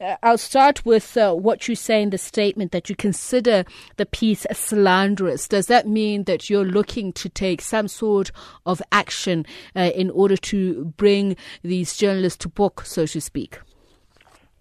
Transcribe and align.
Uh, 0.00 0.16
I'll 0.22 0.38
start 0.38 0.84
with 0.84 1.16
uh, 1.16 1.34
what 1.34 1.68
you 1.68 1.74
say 1.74 2.02
in 2.02 2.10
the 2.10 2.18
statement 2.18 2.72
that 2.72 2.88
you 2.88 2.96
consider 2.96 3.64
the 3.96 4.06
piece 4.06 4.46
slanderous. 4.52 5.48
Does 5.48 5.66
that 5.66 5.86
mean 5.86 6.24
that 6.24 6.48
you're 6.48 6.64
looking 6.64 7.12
to 7.14 7.28
take 7.28 7.60
some 7.60 7.88
sort 7.88 8.30
of 8.66 8.82
action 8.90 9.46
uh, 9.76 9.90
in 9.94 10.10
order 10.10 10.36
to 10.36 10.86
bring 10.96 11.36
these 11.62 11.96
journalists 11.96 12.38
to 12.38 12.48
book, 12.48 12.84
so 12.84 13.06
to 13.06 13.20
speak? 13.20 13.58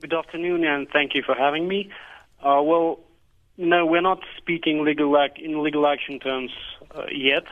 Good 0.02 0.13
afternoon, 0.13 0.63
and 0.65 0.88
thank 0.89 1.13
you 1.13 1.22
for 1.24 1.36
having 1.36 1.68
me. 1.68 1.90
Uh, 2.44 2.62
well, 2.63 3.00
no, 3.58 3.86
we're 3.86 4.02
not 4.02 4.20
speaking 4.38 4.84
legal 4.84 5.16
ac- 5.18 5.44
in 5.44 5.63
legal 5.63 5.86
action 5.86 6.20
terms 6.20 6.52
uh, 6.96 7.06
yet. 7.12 7.44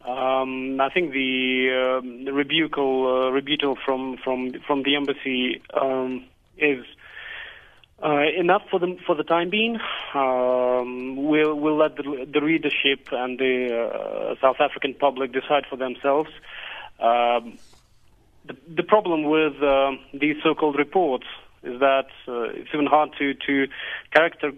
Um, 0.00 0.80
I 0.80 0.90
think 0.90 1.12
the, 1.12 1.68
uh, 1.70 2.24
the 2.24 2.32
rebuttal 2.32 3.76
from 3.84 4.18
from 4.18 4.52
from 4.66 4.82
the 4.82 4.96
embassy 4.96 5.62
um, 5.72 6.24
is 6.58 6.84
uh, 8.02 8.22
enough 8.36 8.62
for 8.70 8.80
the 8.80 8.96
for 9.06 9.14
the 9.14 9.22
time 9.22 9.50
being. 9.50 9.78
Um, 10.14 11.16
we'll 11.24 11.54
we'll 11.54 11.76
let 11.76 11.96
the, 11.96 12.26
the 12.30 12.40
readership 12.40 13.08
and 13.12 13.38
the 13.38 13.88
uh, 13.88 14.34
South 14.40 14.56
African 14.60 14.94
public 14.94 15.32
decide 15.32 15.64
for 15.68 15.76
themselves. 15.76 16.30
Um, 16.98 17.58
the, 18.46 18.56
the 18.76 18.82
problem 18.82 19.24
with 19.24 19.62
uh, 19.62 19.92
these 20.12 20.36
so-called 20.42 20.76
reports 20.76 21.26
is 21.62 21.80
that 21.80 22.08
uh, 22.28 22.42
it's 22.42 22.68
even 22.74 22.86
hard 22.86 23.10
to 23.18 23.34
to 23.46 23.68
character 24.12 24.52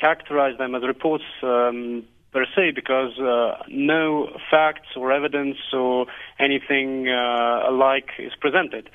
characterize 0.00 0.58
them 0.58 0.74
as 0.74 0.82
reports 0.82 1.24
um, 1.42 2.04
per 2.32 2.46
se 2.56 2.72
because 2.74 3.16
uh, 3.20 3.62
no 3.68 4.34
facts 4.50 4.88
or 4.96 5.12
evidence 5.12 5.58
or 5.72 6.06
anything 6.40 7.08
uh, 7.08 7.68
alike 7.68 8.10
is 8.18 8.32
presented. 8.40 8.88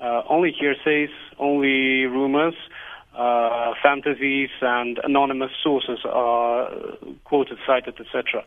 only 0.00 0.54
hearsays, 0.58 1.10
only 1.38 2.06
rumors 2.06 2.54
uh, 3.16 3.72
fantasies 3.82 4.50
and 4.60 4.98
anonymous 5.04 5.52
sources 5.62 6.00
are 6.04 6.70
quoted, 7.24 7.58
cited, 7.66 7.94
etc. 8.00 8.44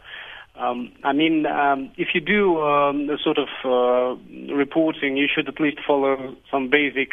Um, 0.55 0.91
I 1.03 1.13
mean, 1.13 1.45
um, 1.45 1.91
if 1.97 2.09
you 2.13 2.21
do 2.21 2.59
um, 2.61 3.09
sort 3.23 3.37
of 3.37 3.47
uh, 3.63 4.53
reporting, 4.53 5.15
you 5.15 5.27
should 5.33 5.47
at 5.47 5.59
least 5.59 5.77
follow 5.85 6.35
some 6.49 6.69
basic 6.69 7.11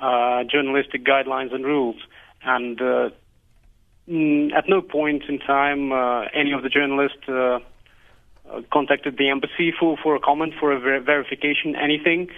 uh, 0.00 0.44
journalistic 0.44 1.04
guidelines 1.04 1.54
and 1.54 1.64
rules. 1.64 1.96
And 2.44 2.80
uh, 2.80 3.10
mm, 4.08 4.52
at 4.52 4.68
no 4.68 4.82
point 4.82 5.24
in 5.28 5.38
time, 5.38 5.92
uh, 5.92 6.24
any 6.34 6.52
of 6.52 6.62
the 6.62 6.68
journalists 6.68 7.26
uh, 7.26 7.60
contacted 8.72 9.16
the 9.16 9.30
embassy 9.30 9.72
for, 9.78 9.96
for 10.02 10.14
a 10.14 10.20
comment, 10.20 10.52
for 10.60 10.72
a 10.72 10.78
ver- 10.78 11.00
verification, 11.00 11.74
anything. 11.76 12.28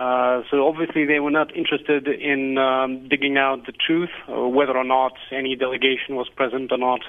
Uh, 0.00 0.42
so 0.50 0.66
obviously 0.66 1.04
they 1.04 1.20
were 1.20 1.30
not 1.30 1.54
interested 1.54 2.08
in 2.08 2.56
um, 2.56 3.06
digging 3.06 3.36
out 3.36 3.66
the 3.66 3.72
truth, 3.72 4.08
or 4.28 4.50
whether 4.50 4.74
or 4.74 4.82
not 4.82 5.12
any 5.30 5.54
delegation 5.54 6.16
was 6.16 6.26
present 6.34 6.72
or 6.72 6.78
not. 6.78 7.00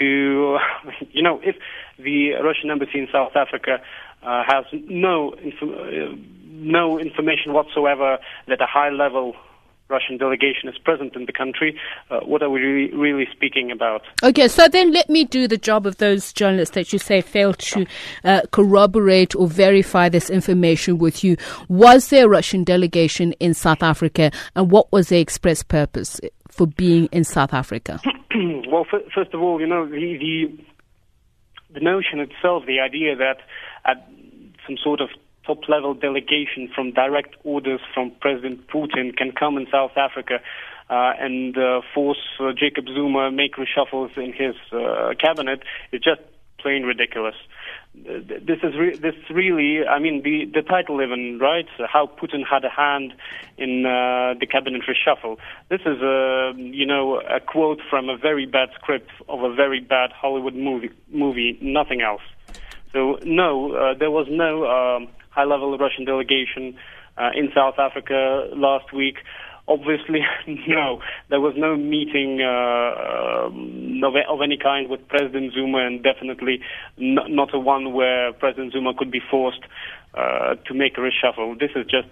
To 0.00 0.58
you 1.12 1.22
know, 1.22 1.40
if 1.44 1.54
the 1.98 2.32
Russian 2.42 2.68
embassy 2.72 2.98
in 2.98 3.06
South 3.12 3.36
Africa 3.36 3.80
uh, 4.24 4.42
has 4.44 4.64
no 4.72 5.34
inf- 5.34 5.62
uh, 5.62 6.16
no 6.42 6.98
information 6.98 7.52
whatsoever 7.52 8.18
that 8.48 8.60
a 8.60 8.66
high 8.66 8.90
level 8.90 9.36
Russian 9.92 10.16
delegation 10.16 10.68
is 10.68 10.78
present 10.78 11.14
in 11.14 11.26
the 11.26 11.32
country. 11.32 11.78
Uh, 12.10 12.20
what 12.20 12.42
are 12.42 12.50
we 12.50 12.60
really, 12.60 12.96
really, 12.96 13.28
speaking 13.30 13.70
about? 13.70 14.02
Okay, 14.22 14.48
so 14.48 14.66
then 14.66 14.92
let 14.92 15.08
me 15.08 15.24
do 15.24 15.46
the 15.46 15.58
job 15.58 15.86
of 15.86 15.98
those 15.98 16.32
journalists 16.32 16.74
that 16.74 16.92
you 16.92 16.98
say 16.98 17.20
failed 17.20 17.58
to 17.58 17.86
uh, 18.24 18.40
corroborate 18.50 19.36
or 19.36 19.46
verify 19.46 20.08
this 20.08 20.30
information 20.30 20.98
with 20.98 21.22
you. 21.22 21.36
Was 21.68 22.08
there 22.08 22.24
a 22.24 22.28
Russian 22.28 22.64
delegation 22.64 23.32
in 23.34 23.54
South 23.54 23.82
Africa, 23.82 24.32
and 24.56 24.70
what 24.70 24.90
was 24.90 25.10
their 25.10 25.20
express 25.20 25.62
purpose 25.62 26.20
for 26.48 26.66
being 26.66 27.06
in 27.12 27.24
South 27.24 27.52
Africa? 27.52 28.00
well, 28.68 28.86
f- 28.92 29.12
first 29.14 29.34
of 29.34 29.42
all, 29.42 29.60
you 29.60 29.66
know, 29.66 29.86
the, 29.86 30.16
the, 30.18 30.64
the 31.74 31.80
notion 31.80 32.18
itself, 32.18 32.64
the 32.66 32.80
idea 32.80 33.14
that 33.16 33.38
at 33.84 34.08
some 34.66 34.76
sort 34.82 35.00
of 35.00 35.10
top 35.46 35.68
level 35.68 35.94
delegation 35.94 36.70
from 36.74 36.92
direct 36.92 37.36
orders 37.44 37.80
from 37.94 38.12
President 38.20 38.66
Putin 38.68 39.16
can 39.16 39.32
come 39.32 39.56
in 39.56 39.66
South 39.70 39.96
Africa 39.96 40.40
uh, 40.88 41.12
and 41.18 41.56
uh, 41.56 41.80
force 41.94 42.18
uh, 42.40 42.52
Jacob 42.52 42.86
Zuma 42.86 43.30
make 43.30 43.56
reshuffles 43.56 44.16
in 44.16 44.32
his 44.32 44.54
uh, 44.72 45.14
cabinet 45.20 45.62
is 45.92 46.00
just 46.00 46.20
plain 46.58 46.84
ridiculous. 46.84 47.34
This 47.94 48.58
is 48.62 48.74
re- 48.78 48.96
this 48.96 49.14
really, 49.30 49.86
I 49.86 49.98
mean, 49.98 50.22
the 50.22 50.46
the 50.46 50.62
title 50.62 51.02
even 51.02 51.38
right, 51.38 51.66
how 51.92 52.06
Putin 52.06 52.42
had 52.48 52.64
a 52.64 52.70
hand 52.70 53.12
in 53.58 53.84
uh, 53.84 54.34
the 54.40 54.46
cabinet 54.46 54.82
reshuffle. 54.88 55.36
This 55.68 55.80
is 55.80 56.00
a 56.00 56.52
you 56.56 56.86
know 56.86 57.20
a 57.20 57.40
quote 57.40 57.80
from 57.90 58.08
a 58.08 58.16
very 58.16 58.46
bad 58.46 58.70
script 58.80 59.10
of 59.28 59.42
a 59.42 59.52
very 59.52 59.80
bad 59.80 60.10
Hollywood 60.12 60.54
movie, 60.54 60.90
movie 61.10 61.58
nothing 61.60 62.00
else. 62.00 62.22
So 62.92 63.18
no, 63.24 63.72
uh, 63.72 63.94
there 63.98 64.10
was 64.10 64.26
no 64.30 64.66
um, 64.66 65.08
high-level 65.32 65.76
Russian 65.78 66.04
delegation 66.04 66.76
uh, 67.18 67.30
in 67.34 67.50
South 67.54 67.78
Africa 67.78 68.48
last 68.54 68.92
week. 68.92 69.16
Obviously, 69.68 70.20
no, 70.68 71.00
there 71.30 71.40
was 71.40 71.54
no 71.56 71.76
meeting 71.76 72.40
uh, 72.42 73.46
um, 73.46 74.00
of, 74.04 74.14
of, 74.28 74.42
any 74.42 74.56
kind 74.56 74.88
with 74.90 75.06
President 75.08 75.52
Zuma, 75.54 75.86
and 75.86 76.02
definitely 76.02 76.60
not 76.98 77.54
a 77.54 77.58
one 77.58 77.92
where 77.92 78.32
President 78.32 78.72
Zuma 78.72 78.92
could 78.94 79.10
be 79.10 79.20
forced 79.30 79.62
uh, 80.14 80.56
to 80.66 80.74
make 80.74 80.98
a 80.98 81.00
reshuffle. 81.00 81.58
This 81.58 81.70
is 81.76 81.86
just 81.86 82.08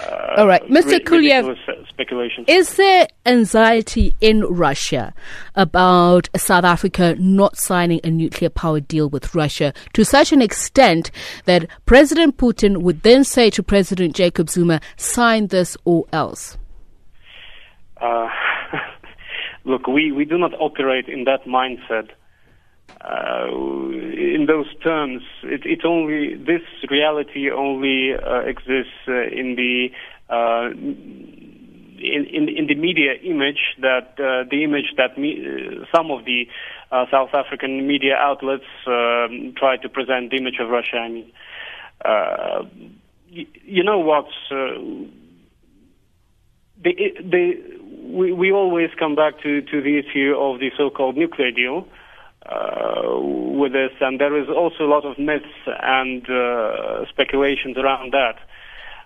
uh, 0.00 0.34
All 0.38 0.46
right, 0.46 0.62
Mr. 0.68 0.98
Kuliev, 0.98 1.56
speculation. 1.98 2.44
Is 2.46 2.76
there 2.76 3.08
anxiety 3.26 4.14
in 4.20 4.42
Russia 4.42 5.12
about 5.56 6.28
South 6.36 6.64
Africa 6.64 7.16
not 7.18 7.56
signing 7.56 8.00
a 8.04 8.10
nuclear 8.10 8.50
power 8.50 8.78
deal 8.78 9.08
with 9.08 9.34
Russia 9.34 9.72
to 9.94 10.04
such 10.04 10.32
an 10.32 10.40
extent 10.40 11.10
that 11.46 11.66
President 11.86 12.36
Putin 12.36 12.82
would 12.82 13.02
then 13.02 13.24
say 13.24 13.50
to 13.50 13.62
President 13.62 14.14
Jacob 14.14 14.48
Zuma, 14.48 14.80
sign 14.96 15.48
this 15.48 15.76
or 15.84 16.04
else? 16.12 16.56
Uh, 18.00 18.28
look, 19.64 19.88
we, 19.88 20.12
we 20.12 20.24
do 20.24 20.38
not 20.38 20.52
operate 20.60 21.08
in 21.08 21.24
that 21.24 21.44
mindset 21.46 22.10
uh, 23.00 23.46
in 23.46 24.46
those 24.48 24.66
terms, 24.82 25.22
it, 25.44 25.64
it, 25.64 25.84
only 25.84 26.34
this 26.34 26.62
reality 26.90 27.48
only 27.48 28.12
uh, 28.14 28.40
exists 28.40 28.90
uh, 29.06 29.22
in 29.28 29.54
the 29.54 29.88
uh, 30.30 30.70
in, 32.26 32.48
in, 32.48 32.66
the 32.66 32.74
media 32.74 33.12
image 33.22 33.76
that 33.80 34.14
uh, 34.18 34.48
the 34.50 34.64
image 34.64 34.94
that 34.96 35.18
me, 35.18 35.44
uh, 35.44 35.84
some 35.94 36.10
of 36.10 36.24
the 36.24 36.48
South 37.10 37.30
African 37.34 37.86
media 37.86 38.16
outlets 38.16 38.64
um, 38.86 39.54
try 39.56 39.76
to 39.76 39.88
present 39.88 40.30
the 40.30 40.36
image 40.36 40.58
of 40.60 40.70
Russia. 40.70 40.96
I 40.96 41.08
mean, 41.08 41.32
y- 42.04 43.46
you 43.64 43.84
know 43.84 43.98
what? 43.98 44.26
the, 46.82 46.94
the, 47.20 47.54
we, 48.08 48.32
we 48.32 48.52
always 48.52 48.90
come 48.98 49.14
back 49.14 49.40
to, 49.42 49.62
to 49.62 49.80
the 49.80 49.98
issue 49.98 50.34
of 50.38 50.60
the 50.60 50.70
so-called 50.76 51.16
nuclear 51.16 51.50
deal 51.50 51.86
uh, 52.46 53.18
with 53.20 53.72
this, 53.72 53.90
and 54.00 54.20
there 54.20 54.40
is 54.40 54.48
also 54.48 54.84
a 54.84 54.90
lot 54.90 55.04
of 55.04 55.18
myths 55.18 55.46
and 55.66 56.28
uh, 56.30 57.04
speculations 57.08 57.76
around 57.76 58.12
that. 58.12 58.36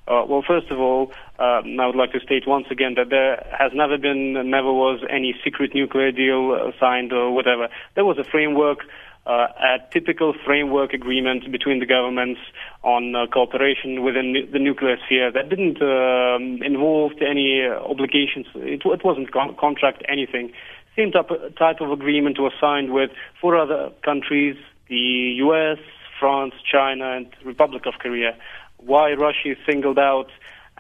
Uh, 0.09 0.25
well, 0.29 0.43
first 0.47 0.69
of 0.71 0.81
all, 0.81 1.13
um, 1.39 1.79
I 1.79 1.87
would 1.87 1.95
like 1.97 2.13
to 2.13 2.21
state 2.21 2.47
once 2.47 2.67
again 2.71 2.95
that 2.97 3.09
there 3.11 3.47
has 3.57 3.71
never 3.73 3.97
been, 3.99 4.33
never 4.51 4.73
was 4.73 5.01
any 5.09 5.35
secret 5.45 5.75
nuclear 5.75 6.11
deal 6.11 6.53
uh, 6.53 6.73
signed 6.81 7.13
or 7.13 7.33
whatever. 7.33 7.69
There 7.95 8.05
was 8.05 8.19
a 8.19 8.25
framework, 8.25 8.81
uh, 9.27 9.47
a 9.61 9.79
typical 9.93 10.35
framework 10.45 10.93
agreement 10.93 11.51
between 11.53 11.79
the 11.79 11.87
governments 11.87 12.41
on 12.83 13.15
uh, 13.15 13.27
cooperation 13.33 14.03
within 14.03 14.49
the 14.53 14.59
nuclear 14.59 14.97
sphere 15.07 15.31
that 15.31 15.49
didn't 15.49 15.81
um, 15.81 16.61
involve 16.63 17.13
any 17.21 17.63
obligations. 17.63 18.47
It, 18.57 18.83
it 18.85 19.05
wasn't 19.05 19.31
con- 19.31 19.55
contract 19.59 20.03
anything. 20.09 20.53
Same 20.97 21.13
type 21.13 21.31
type 21.57 21.81
of 21.81 21.91
agreement 21.91 22.39
was 22.41 22.53
signed 22.61 22.93
with 22.93 23.11
four 23.41 23.57
other 23.57 23.91
countries, 24.05 24.57
the 24.89 24.97
U.S., 25.47 25.79
France, 26.23 26.55
China, 26.71 27.17
and 27.17 27.27
Republic 27.45 27.87
of 27.87 27.95
Korea. 27.99 28.37
Why 28.85 29.13
Russia 29.13 29.53
is 29.53 29.59
singled 29.67 29.99
out 29.99 30.31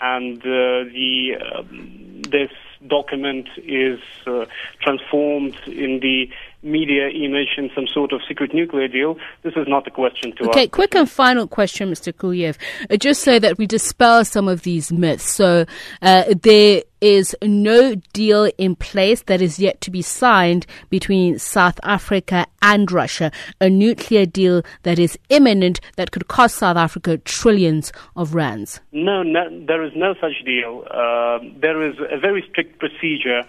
and 0.00 0.38
uh, 0.40 0.84
the 0.92 1.36
um, 1.40 2.22
this 2.22 2.50
document 2.86 3.48
is 3.58 4.00
uh, 4.26 4.46
transformed 4.80 5.56
in 5.66 6.00
the 6.00 6.28
media 6.62 7.08
image 7.08 7.54
in 7.56 7.70
some 7.74 7.86
sort 7.86 8.12
of 8.12 8.20
secret 8.28 8.54
nuclear 8.54 8.88
deal. 8.88 9.16
This 9.42 9.54
is 9.56 9.66
not 9.66 9.86
a 9.86 9.90
question 9.90 10.32
to 10.36 10.44
ask. 10.44 10.50
Okay, 10.50 10.68
quick 10.68 10.94
and 10.94 11.10
final 11.10 11.46
question, 11.46 11.90
Mr. 11.90 12.12
Kuyev. 12.12 12.56
Uh, 12.90 12.96
just 12.96 13.22
so 13.22 13.38
that 13.38 13.58
we 13.58 13.66
dispel 13.66 14.24
some 14.24 14.48
of 14.48 14.62
these 14.62 14.92
myths. 14.92 15.28
So 15.28 15.66
uh, 16.00 16.24
there 16.42 16.82
is 17.00 17.34
no 17.42 17.96
deal 18.12 18.48
in 18.58 18.76
place 18.76 19.22
that 19.22 19.42
is 19.42 19.58
yet 19.58 19.80
to 19.80 19.90
be 19.90 20.02
signed 20.02 20.66
between 20.88 21.38
South 21.38 21.80
Africa 21.82 22.46
and 22.62 22.90
Russia, 22.92 23.32
a 23.60 23.68
nuclear 23.68 24.24
deal 24.24 24.62
that 24.84 25.00
is 25.00 25.18
imminent 25.28 25.80
that 25.96 26.12
could 26.12 26.28
cost 26.28 26.56
South 26.56 26.76
Africa 26.76 27.18
trillions 27.18 27.92
of 28.14 28.34
rands. 28.34 28.80
No, 28.92 29.24
no 29.24 29.48
there 29.66 29.82
is 29.84 29.92
no 29.96 30.14
such 30.20 30.44
deal. 30.44 30.84
Uh, 30.88 31.38
there 31.60 31.82
is 31.82 31.96
a 32.10 32.18
very 32.18 32.44
strict 32.48 32.78
procedure 32.78 33.42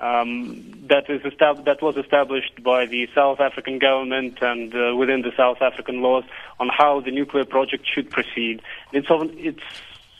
um, 0.00 0.86
that 0.88 1.10
is 1.10 1.22
that 1.40 1.82
was 1.82 1.96
established 1.96 2.62
by 2.62 2.86
the 2.86 3.08
South 3.14 3.40
African 3.40 3.78
government 3.78 4.38
and 4.40 4.74
uh, 4.74 4.94
within 4.96 5.22
the 5.22 5.32
South 5.36 5.60
African 5.60 6.02
laws 6.02 6.24
on 6.60 6.68
how 6.68 7.00
the 7.00 7.10
nuclear 7.10 7.44
project 7.44 7.86
should 7.92 8.10
proceed. 8.10 8.62
It's 8.92 9.08
it's 9.10 9.62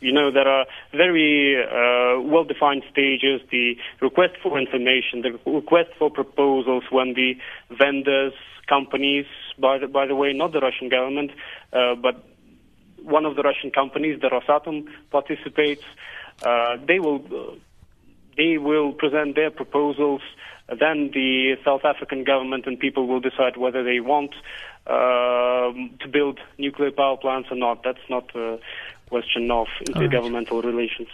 you 0.01 0.13
know 0.13 0.31
there 0.31 0.49
are 0.49 0.67
very 0.93 1.63
uh, 1.63 2.21
well-defined 2.21 2.83
stages: 2.91 3.41
the 3.51 3.79
request 4.01 4.35
for 4.43 4.59
information, 4.59 5.23
the 5.23 5.39
request 5.51 5.91
for 5.99 6.11
proposals, 6.11 6.85
when 6.91 7.15
the 7.15 7.39
vendors, 7.71 8.35
companies, 8.69 9.27
by 9.59 9.79
the 9.79 9.87
by 9.87 10.07
the 10.07 10.17
way, 10.17 10.33
not 10.33 10.53
the 10.53 10.61
Russian 10.61 10.89
government, 10.89 11.31
uh, 11.73 11.95
but 11.95 12.25
one 13.03 13.25
of 13.25 13.37
the 13.37 13.43
Russian 13.43 13.71
companies, 13.71 14.21
the 14.21 14.29
Rosatom, 14.29 14.87
participates. 15.11 15.85
Uh, 16.43 16.77
they 16.87 17.01
will 17.01 17.25
uh, 17.33 17.55
they 18.39 18.57
will 18.57 18.93
present 18.93 19.35
their 19.35 19.51
proposals. 19.51 20.23
Then 20.69 21.11
the 21.13 21.57
South 21.65 21.85
African 21.85 22.25
government 22.25 22.67
and 22.67 22.79
people 22.79 23.07
will 23.07 23.21
decide 23.21 23.57
whether 23.57 23.83
they 23.83 24.01
want 24.01 24.35
uh, 24.87 25.73
to 26.01 26.09
build 26.11 26.39
nuclear 26.57 26.93
power 26.93 27.17
plants 27.17 27.49
or 27.51 27.57
not. 27.57 27.83
That's 27.83 28.07
not 28.09 28.35
a 28.35 28.59
question 29.09 29.51
of 29.51 29.67
intergovernmental 29.87 30.63
right. 30.63 30.65
relations. 30.65 31.09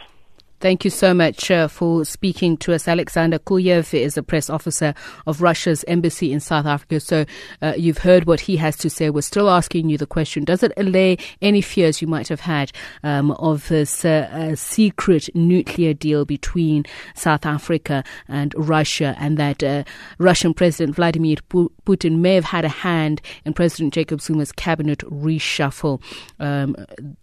Thank 0.65 0.83
you 0.83 0.91
so 0.91 1.13
much 1.13 1.51
uh, 1.51 1.69
for 1.69 2.07
speaking 2.07 2.57
to 2.57 2.73
us. 2.73 2.89
Alexander 2.89 3.39
Kuyev 3.39 3.93
is 3.93 4.17
a 4.17 4.23
press 4.23 4.49
officer 4.49 4.95
of 5.27 5.43
Russia's 5.43 5.85
embassy 5.87 6.33
in 6.33 6.41
South 6.41 6.65
Africa. 6.65 7.01
So 7.01 7.27
uh, 7.61 7.75
you've 7.77 7.99
heard 7.99 8.25
what 8.25 8.41
he 8.41 8.57
has 8.57 8.75
to 8.79 8.89
say. 8.89 9.11
We're 9.11 9.21
still 9.21 9.51
asking 9.51 9.91
you 9.91 9.99
the 9.99 10.07
question 10.07 10.43
Does 10.43 10.63
it 10.63 10.73
allay 10.79 11.19
any 11.43 11.61
fears 11.61 12.01
you 12.01 12.09
might 12.09 12.29
have 12.29 12.41
had 12.41 12.73
um, 13.03 13.33
of 13.33 13.69
this 13.69 14.07
uh, 14.07 14.57
secret 14.57 15.29
nuclear 15.35 15.93
deal 15.93 16.25
between 16.25 16.87
South 17.15 17.45
Africa 17.45 18.03
and 18.27 18.55
Russia, 18.57 19.15
and 19.19 19.37
that 19.37 19.63
uh, 19.63 19.85
Russian 20.17 20.55
President 20.55 20.97
Vladimir 20.97 21.37
Putin 21.51 22.21
may 22.21 22.37
have 22.37 22.45
had 22.45 22.65
a 22.65 22.71
hand 22.71 23.21
in 23.45 23.53
President 23.53 23.93
Jacob 23.93 24.23
Zuma's 24.23 24.51
cabinet 24.51 25.01
reshuffle 25.01 26.01
um, 26.41 26.75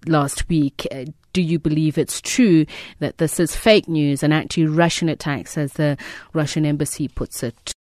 last 0.05 0.47
week? 0.47 0.85
Do 1.33 1.41
you 1.41 1.59
believe 1.59 1.97
it's 1.97 2.21
true 2.21 2.65
that 2.99 3.17
this 3.17 3.39
is 3.39 3.55
fake 3.55 3.87
news 3.87 4.23
and 4.23 4.33
actually 4.33 4.65
Russian 4.65 5.09
attacks, 5.09 5.57
as 5.57 5.73
the 5.73 5.97
Russian 6.33 6.65
embassy 6.65 7.07
puts 7.07 7.43
it? 7.43 7.73